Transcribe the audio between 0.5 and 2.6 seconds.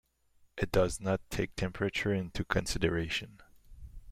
It does not take temperature into